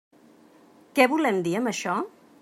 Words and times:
Què 0.99 1.05
volem 1.11 1.41
dir 1.49 1.53
amb 1.59 1.73
això? 1.73 1.99